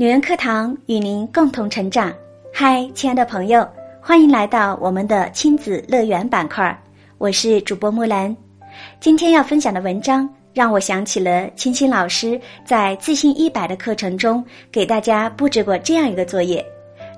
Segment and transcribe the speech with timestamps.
[0.00, 2.10] 女人课堂与您共同成长。
[2.54, 3.68] 嗨，亲爱的朋友，
[4.00, 6.74] 欢迎来到我们的亲子乐园板块。
[7.18, 8.34] 我是主播木兰。
[8.98, 16.64] 今天要分享的文章让我想起了清新老师在自信一百的课程中给大家布置过这样一个作业，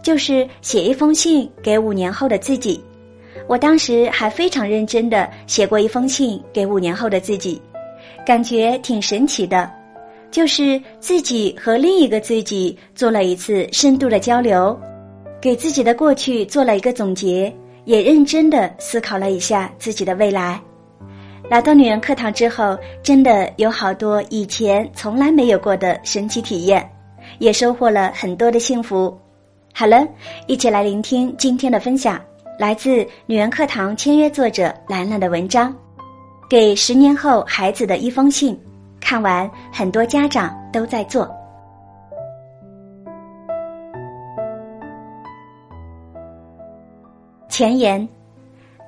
[0.03, 2.82] 就是写一封信给五年后的自己。
[3.46, 7.62] 我当时还非常认真的写过一封信给五年后的自己，
[8.26, 9.71] 感觉挺神奇的。
[10.32, 14.77] 就是自己和另一个自己做了一次深度的交流，
[15.40, 17.54] 给自己的过去做了一个总结，
[17.85, 20.59] 也认真的思考了一下自己的未来。
[21.50, 26.90] 来到女人课堂之后，真的有好多以前从来没有过的神奇体验，
[27.39, 29.14] 也收获了很多的幸福。
[29.75, 30.09] 好了，
[30.46, 32.19] 一起来聆听今天的分享，
[32.59, 35.70] 来自女人课堂签约作者兰兰的文章，
[36.48, 38.55] 《给十年后孩子的一封信》。
[39.02, 41.28] 看完，很多家长都在做。
[47.48, 48.09] 前言：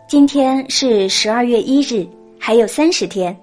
[0.09, 2.09] 今天是十二月一日，
[2.41, 3.37] 还有三十天，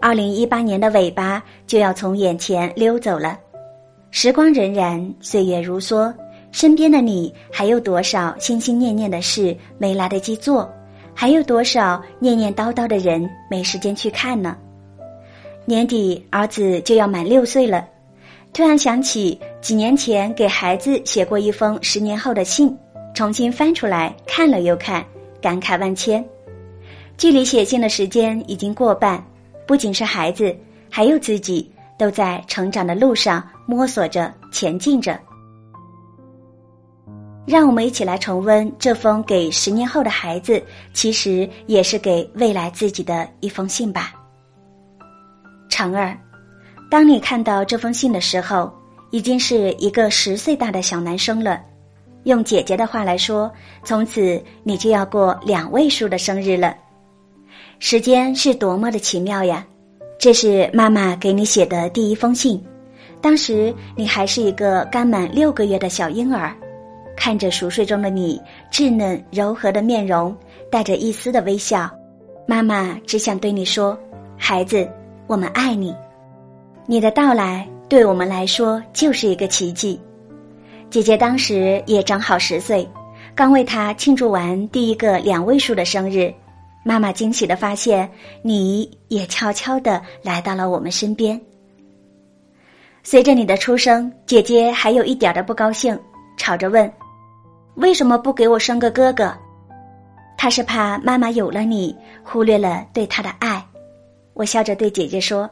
[0.00, 3.38] 二零一八年的尾巴就要从眼前溜走了。
[4.10, 6.12] 时光荏苒，岁月如梭，
[6.50, 10.70] 身边的你还有多少心心念念的事没来得及做？
[11.14, 14.54] 还有多少念念叨叨的人没时间去看呢？
[15.68, 17.84] 年底儿子就要满六岁了，
[18.52, 22.72] 突然想起几年前给孩子写过一封十年后的信，
[23.14, 25.04] 重新翻出来看了又看，
[25.42, 26.24] 感慨万千。
[27.18, 29.20] 距离写信的时间已经过半，
[29.66, 30.56] 不仅是孩子，
[30.88, 35.18] 还有自己，都在成长的路上摸索着前进着。
[37.44, 44.12] 让我们一起来重温这封给十年后的孩子，其实也是给未来自己的一封信吧。
[45.76, 46.16] 长儿，
[46.90, 48.72] 当你看到这封信的时候，
[49.10, 51.60] 已经是一个十岁大的小男生了。
[52.24, 53.52] 用姐姐的话来说，
[53.84, 56.74] 从此你就要过两位数的生日了。
[57.78, 59.66] 时间是多么的奇妙呀！
[60.18, 62.58] 这是妈妈给你写的第一封信，
[63.20, 66.56] 当时你还是一个刚满六个月的小婴儿，
[67.14, 68.40] 看着熟睡中的你
[68.72, 70.34] 稚嫩柔和的面容，
[70.70, 71.90] 带着一丝的微笑，
[72.46, 73.94] 妈妈只想对你说，
[74.38, 74.88] 孩子。
[75.26, 75.92] 我们爱你，
[76.86, 80.00] 你的到来对我们来说就是一个奇迹。
[80.88, 82.88] 姐姐当时也正好十岁，
[83.34, 86.32] 刚为她庆祝完第一个两位数的生日，
[86.84, 88.08] 妈妈惊喜的发现
[88.42, 91.40] 你也悄悄的来到了我们身边。
[93.02, 95.98] 随着你的出生，姐姐还有一点的不高兴，
[96.36, 96.90] 吵着问
[97.74, 99.34] ：“为什么不给我生个哥哥？”
[100.38, 103.55] 她是怕妈妈有了你，忽略了对他的爱。
[104.36, 105.48] 我笑着对姐姐说：“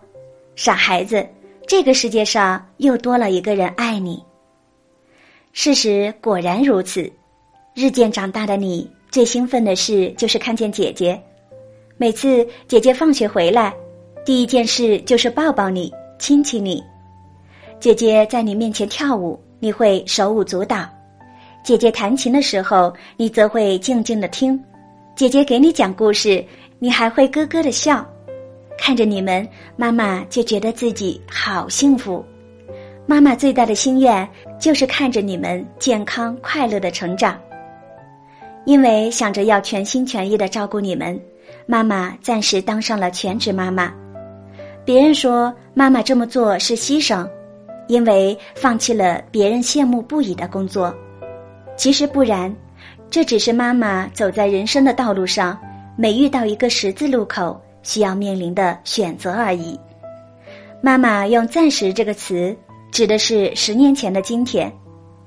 [0.56, 1.26] 傻孩子，
[1.66, 4.22] 这个世界上又多了一个人爱你。”
[5.54, 7.10] 事实果然如此。
[7.74, 11.18] 日渐长大的你，最兴奋的事就是看见姐姐。
[11.96, 13.74] 每次姐姐放学回来，
[14.22, 16.84] 第一件事就是抱抱你，亲亲你。
[17.80, 20.86] 姐姐在你面前跳舞，你会手舞足蹈；
[21.64, 24.56] 姐姐弹琴的时候，你则会静静的听；
[25.16, 26.44] 姐姐给你讲故事，
[26.78, 28.06] 你还会咯咯的笑。
[28.76, 29.46] 看着你们，
[29.76, 32.24] 妈妈就觉得自己好幸福。
[33.06, 34.26] 妈妈最大的心愿
[34.58, 37.38] 就是看着你们健康快乐的成长。
[38.64, 41.20] 因为想着要全心全意的照顾你们，
[41.66, 43.92] 妈妈暂时当上了全职妈妈。
[44.84, 47.28] 别人说妈妈这么做是牺牲，
[47.88, 50.94] 因为放弃了别人羡慕不已的工作。
[51.76, 52.54] 其实不然，
[53.10, 55.58] 这只是妈妈走在人生的道路上，
[55.96, 57.60] 每遇到一个十字路口。
[57.84, 59.78] 需要面临的选择而已。
[60.82, 62.54] 妈妈用“暂时”这个词，
[62.90, 64.70] 指的是十年前的今天，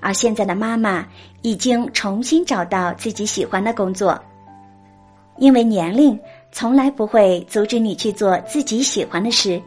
[0.02, 1.08] 而现在的妈妈
[1.42, 4.20] 已经重新找到自己喜欢的工作。
[5.38, 6.20] 因为年龄
[6.52, 9.62] 从来不会阻止你去做自己喜欢的事。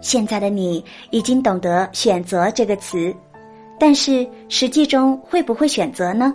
[0.00, 3.14] 现在的你已经懂得“选择”这个词，
[3.78, 6.32] 但是实际中会不会选择呢？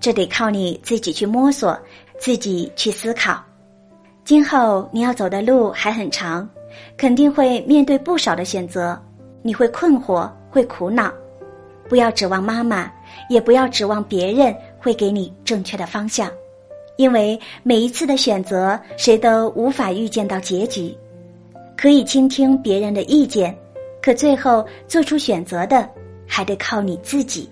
[0.00, 1.78] 这得靠你自己去摸索，
[2.18, 3.42] 自己去思考。
[4.24, 6.48] 今后你要走的路还很长，
[6.96, 8.98] 肯定会面对不少的选择，
[9.42, 11.12] 你会困惑，会苦恼。
[11.90, 12.90] 不要指望妈妈，
[13.28, 16.30] 也不要指望别人会给你正确的方向，
[16.96, 20.96] 因为每一次的选择，谁都无法预见到结局。
[21.76, 23.54] 可以倾听别人的意见，
[24.00, 25.86] 可最后做出选择的，
[26.26, 27.46] 还得靠你自己。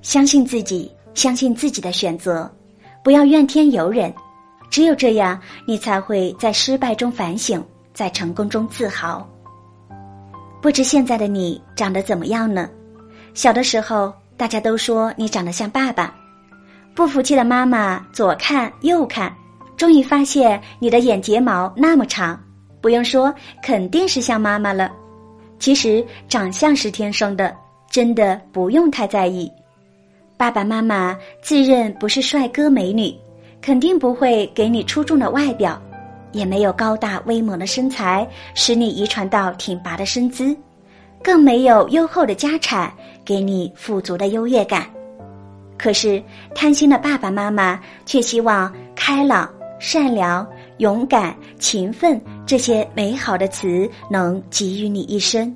[0.00, 2.48] 相信自己，相信自己的选择，
[3.02, 4.14] 不要怨天尤人。
[4.72, 9.28] 只有这样，你才会在失败中反省，在成功中自豪。
[10.62, 12.70] 不知现在的你长得怎么样呢？
[13.34, 16.14] 小的时候，大家都说你长得像爸爸。
[16.94, 19.30] 不服气的妈妈左看右看，
[19.76, 22.42] 终于发现你的眼睫毛那么长，
[22.80, 23.32] 不用说，
[23.62, 24.90] 肯定是像妈妈了。
[25.58, 27.54] 其实长相是天生的，
[27.90, 29.52] 真的不用太在意。
[30.38, 33.14] 爸爸妈妈自认不是帅哥美女，
[33.62, 35.80] 肯定不会给你出众的外表，
[36.32, 40.54] 也没有高大威猛的身材使你遗传到挺拔的身姿，
[41.22, 42.92] 更没有优厚的家产
[43.24, 44.84] 给你富足的优越感。
[45.78, 46.22] 可是
[46.54, 49.48] 贪心的爸爸妈妈却希望开朗、
[49.78, 50.46] 善良、
[50.78, 55.54] 勇敢、勤奋这些美好的词能给予你一生。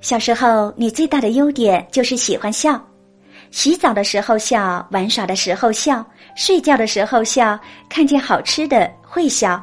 [0.00, 2.80] 小时候，你最大的优点就是喜欢笑，
[3.52, 6.04] 洗澡的时候笑，玩耍的时候笑，
[6.34, 7.56] 睡觉的时候笑，
[7.86, 9.62] 看见好吃的会笑，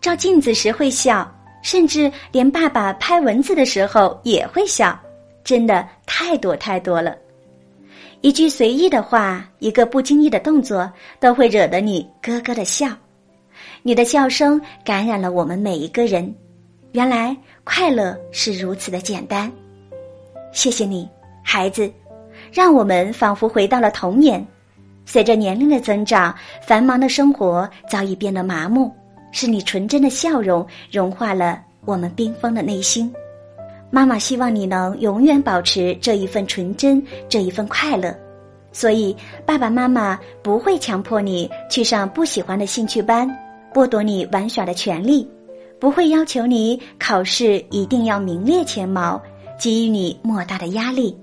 [0.00, 1.28] 照镜子时会笑，
[1.60, 4.96] 甚至连爸爸拍蚊子的时候也会笑，
[5.42, 7.16] 真的太多太多了。
[8.20, 12.88] 一句随意的话，一个不经意的动作，都会惹得你咯咯的笑。
[13.82, 16.32] 你的笑声感染了我们每一个人。
[16.92, 19.50] 原来快乐是如此的简单。
[20.52, 21.08] 谢谢你，
[21.42, 21.92] 孩子，
[22.54, 24.46] 让我们仿佛回到了童年。
[25.04, 26.32] 随着年龄的增长，
[26.64, 28.92] 繁忙的生活早已变得麻木，
[29.32, 33.12] 是你纯真的笑容融化了我们冰封的内心。
[33.90, 38.16] 妈妈希望你能永远保持这一份纯真，这一份快乐。
[38.70, 43.28] 所以，爸爸妈妈不会强迫你去上不喜欢的兴趣班，
[43.72, 45.28] 剥夺你玩耍的权利，
[45.80, 49.20] 不会要求你考试一定要名列前茅。
[49.60, 51.16] 给予你莫大的压力，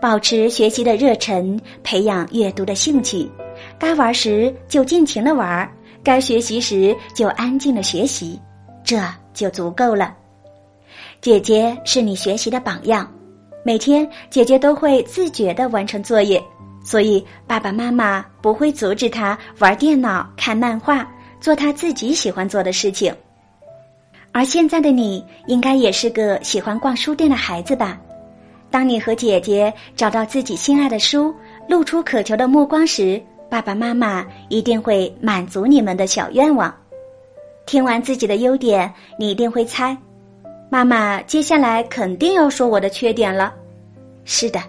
[0.00, 3.28] 保持学习的热忱，培养阅读的兴趣，
[3.78, 5.68] 该玩时就尽情的玩，
[6.04, 8.40] 该学习时就安静的学习，
[8.84, 9.00] 这
[9.34, 10.14] 就足够了。
[11.20, 13.12] 姐姐是你学习的榜样，
[13.64, 16.40] 每天姐姐都会自觉的完成作业，
[16.84, 21.06] 所以爸爸妈妈不会阻止她玩电脑、看漫画、
[21.40, 23.12] 做她自己喜欢做的事情。
[24.30, 27.98] 而现在的你，应该也是个喜欢逛书店的孩子吧？
[28.70, 31.34] 当你和姐姐找到自己心爱的书，
[31.66, 36.74] 露出渴求的目光时，爸爸妈妈一定会满足你们的小愿望。
[37.64, 39.96] 听完自己的优点，你一定会猜，
[40.70, 43.54] 妈妈接下来肯定要说我的缺点了。
[44.24, 44.60] 是的，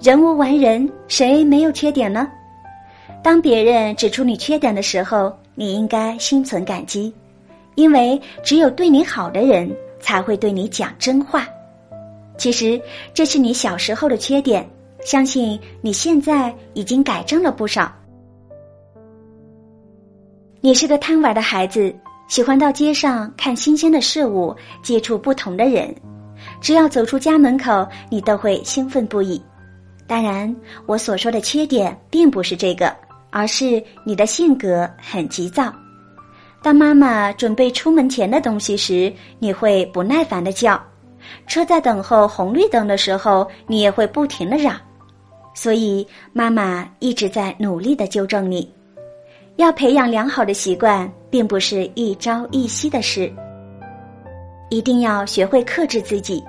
[0.00, 2.28] 人无完人，谁没有缺点呢？
[3.22, 7.12] 当别人指出你缺点的时候，你应该心存感激。
[7.76, 9.70] 因为只有对你好的人
[10.00, 11.48] 才会对你讲真话。
[12.38, 12.80] 其实
[13.12, 14.66] 这是你小时候的缺点，
[15.04, 17.92] 相信你现在已经改正了不少。
[20.60, 21.94] 你是个贪玩的孩子，
[22.28, 25.94] 喜欢到街上看新鲜的事物，接触不同的人。
[26.60, 29.40] 只要走出家门口，你都会兴奋不已。
[30.06, 30.54] 当然，
[30.86, 32.94] 我所说的缺点并不是这个，
[33.30, 35.72] 而是你的性格很急躁。
[36.62, 40.76] 当妈妈准备出门前的东西时，你会不耐烦的叫；
[41.46, 44.76] 车在等候红绿灯的时候，你也会不停的嚷。
[45.54, 48.72] 所以，妈妈一直在努力的纠正你。
[49.56, 53.32] 要培养良好的习惯，并不是一朝一夕的事。
[54.70, 56.44] 一定要学会克制自己，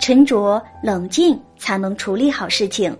[0.00, 2.96] 沉着冷静，才能处理好事情。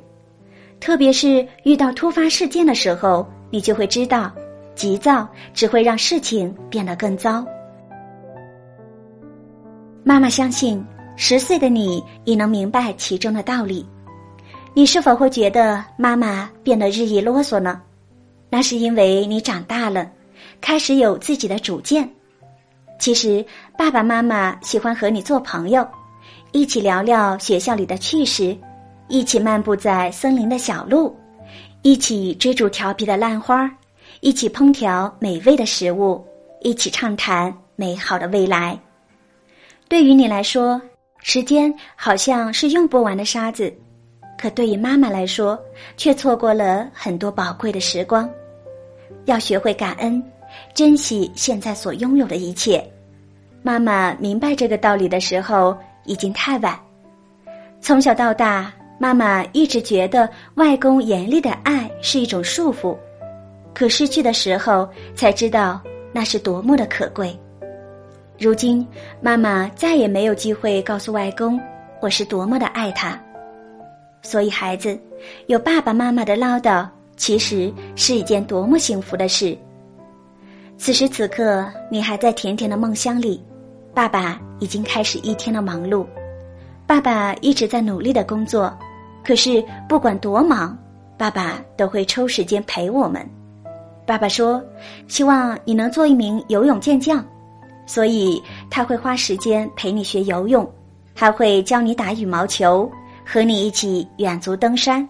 [0.81, 4.33] 特别是遇到突发事件的时候，你就会知道。
[4.75, 7.47] 急躁只会让事情变得更糟。
[10.03, 10.85] 妈妈相信，
[11.17, 13.87] 十岁的你已能明白其中的道理。
[14.75, 17.81] 你是否会觉得妈妈变得日益啰嗦呢？
[18.51, 20.11] 那是因为你长大了，
[20.61, 22.09] 开始有自己的主见。
[22.99, 23.45] 其实，
[23.77, 25.87] 爸爸妈妈喜欢和你做朋友，
[26.53, 28.57] 一起聊聊学校里的趣事，
[29.09, 31.17] 一起漫步在森林的小路，
[31.83, 33.71] 一起追逐调皮的烂花。
[34.21, 36.25] 一起烹调美味的食物，
[36.63, 38.79] 一起畅谈美好的未来。
[39.87, 40.81] 对于你来说，
[41.27, 43.73] 时间好像是用不完的沙子，
[44.37, 45.59] 可对于妈妈来说，
[45.97, 48.29] 却错过了很多宝贵的时光。
[49.25, 50.23] 要学会感恩，
[50.75, 52.87] 珍惜现在所拥有的一切。
[53.63, 56.79] 妈妈明白这个道理的时候，已经太晚。
[57.81, 62.95] 从小到大，妈妈一直觉得外公严厉的爱是一种束缚。
[63.73, 65.81] 可失去的时候，才知道
[66.13, 67.35] 那是多么的可贵。
[68.37, 68.87] 如今，
[69.21, 71.61] 妈妈再也没有机会告诉外公，
[72.01, 73.19] 我是多么的爱他。
[74.23, 74.99] 所以，孩子
[75.47, 76.87] 有爸爸妈妈的唠叨，
[77.17, 79.57] 其实是一件多么幸福的事。
[80.77, 83.41] 此时此刻，你还在甜甜的梦乡里，
[83.95, 86.05] 爸爸已经开始一天的忙碌。
[86.87, 88.77] 爸爸一直在努力的工作，
[89.25, 90.77] 可是不管多忙，
[91.17, 93.25] 爸爸都会抽时间陪我们。
[94.05, 94.63] 爸爸说
[95.07, 97.25] ：“希望你能做一名游泳健将，
[97.87, 100.69] 所以他会花时间陪你学游泳，
[101.15, 102.91] 还会教你打羽毛球，
[103.25, 105.07] 和你一起远足登山。”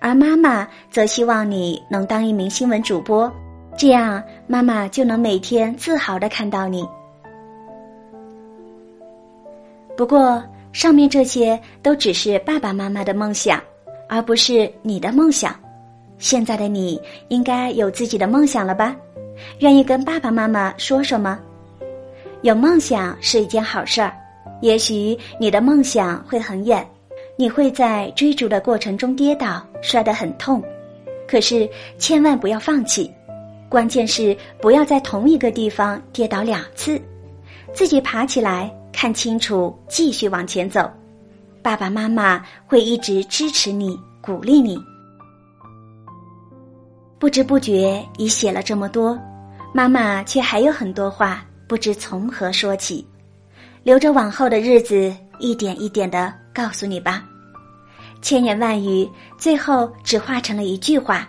[0.00, 3.32] 而妈妈则希望你能当一名新闻主播，
[3.76, 6.86] 这样妈妈就能每天自豪的看到你。
[9.96, 10.42] 不过，
[10.72, 13.60] 上面这些都只是爸爸妈妈的梦想，
[14.08, 15.54] 而不是你的梦想。
[16.18, 18.94] 现在的你应该有自己的梦想了吧？
[19.60, 21.38] 愿意跟爸爸妈妈说说吗？
[22.42, 24.12] 有梦想是一件好事儿，
[24.60, 26.84] 也许你的梦想会很远。
[27.38, 30.62] 你会在追逐的过程中跌倒，摔得很痛，
[31.26, 31.68] 可是
[31.98, 33.10] 千万不要放弃。
[33.68, 37.00] 关键是不要在同一个地方跌倒两次，
[37.72, 40.90] 自己爬起来，看清楚，继续往前走。
[41.62, 44.76] 爸爸妈妈会一直支持你，鼓励你。
[47.18, 49.18] 不知不觉已写了这么多，
[49.72, 53.02] 妈妈却还有很多话不知从何说起，
[53.82, 55.10] 留着往后的日子。
[55.38, 57.24] 一点一点的告诉你吧，
[58.20, 61.26] 千言万语最后只化成了一句话：“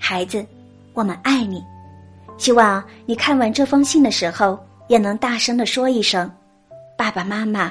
[0.00, 0.42] 孩子，
[0.94, 1.62] 我们爱你。”
[2.38, 6.32] 希望你看完这封信的时候，也能大声的说一声
[6.96, 7.70] ：“爸爸妈妈，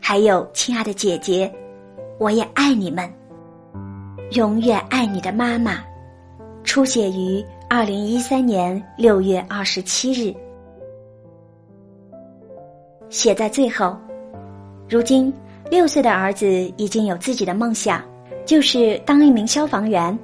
[0.00, 1.52] 还有亲爱的姐姐，
[2.18, 3.06] 我也爱你们。”
[4.32, 5.84] 永远爱你的妈妈，
[6.64, 10.34] 出写于二零一三年六月二十七日，
[13.10, 13.96] 写在最后。
[14.88, 15.32] 如今，
[15.70, 18.02] 六岁的儿子已经有自己的梦想，
[18.46, 20.18] 就是当一名消防员。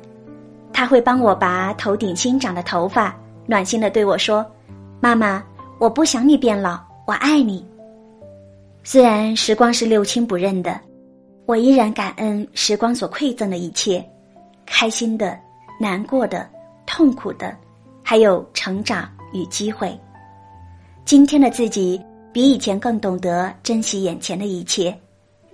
[0.73, 3.15] 他会帮我拔头顶新长的头发，
[3.47, 4.45] 暖心的对我说
[5.01, 5.43] ：“妈妈，
[5.79, 7.67] 我不想你变老，我爱你。”
[8.85, 10.79] 虽然时光是六亲不认的，
[11.47, 14.05] 我依然感恩时光所馈赠的一切，
[14.65, 15.39] 开心的、
[15.81, 16.49] 难过的、
[16.87, 17.57] 痛苦的，
[18.03, 19.99] 还有成长与机会。
[21.05, 22.01] 今天的自己。
[22.37, 24.95] 比以前更懂得珍惜眼前的一切，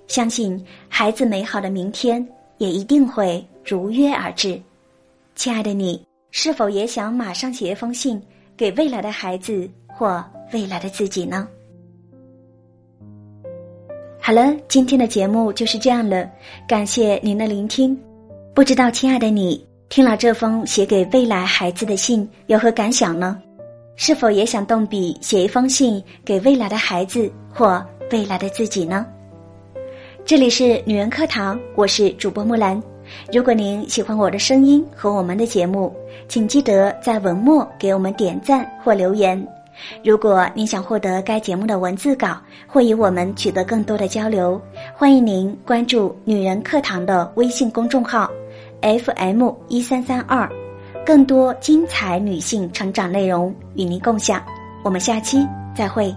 [0.08, 2.26] 相信孩子美好的明天
[2.58, 4.60] 也一定会如约而至。
[5.36, 8.20] 亲爱的你，是否也想马上写一封信
[8.56, 11.46] 给未来的孩子或未来的自己呢？
[14.20, 16.28] 好了，今天的节目就是这样了，
[16.66, 17.96] 感谢您的聆听。
[18.56, 23.40] 不知道亲爱的你听了这封写给未来孩子的信有何感想呢？
[23.94, 29.06] 是否也想动笔写一封信给未来的孩子或未来的自己呢？
[30.24, 32.82] 这里是女人课堂，我是主播木兰。
[33.32, 35.94] 如果您喜欢我的声音和我们的节目，
[36.26, 39.46] 请记得在文末给我们点赞或留言。
[40.02, 44.60] 如果您想获得该节目的文字稿或与我们取得更多的交流，
[44.94, 48.30] 欢迎您关注女人课堂的微信公众号
[48.80, 50.50] ，FM 一三三二。
[51.04, 54.42] 更多精彩女性成长内容与您共享，
[54.84, 55.38] 我们下期
[55.74, 56.14] 再会。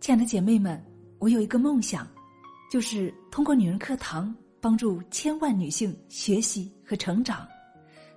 [0.00, 0.78] 亲爱的姐妹们，
[1.18, 2.06] 我有一个梦想，
[2.70, 7.48] 就是通过女人课堂帮助千万女性学习和成长，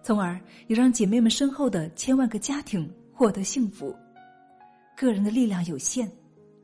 [0.04, 0.38] 从而
[0.68, 3.96] 也让姐妹们身后的千万个家庭获得幸福。
[4.98, 6.12] 个人的力量有限，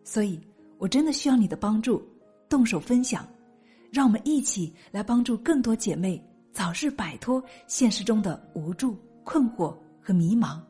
[0.04, 0.38] 所以
[0.78, 2.06] 我真的需要你的帮助，
[2.50, 3.26] 动手分享，
[3.94, 6.22] 让我们一起来帮助更多姐妹
[6.54, 10.62] 早日摆脱现实中的无助、困惑和迷茫，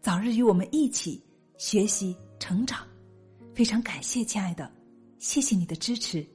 [0.00, 1.24] 早日与我们一起
[1.56, 2.86] 学习成长。
[3.54, 4.70] 非常感谢，亲爱的，
[5.18, 6.26] 谢谢你的支持。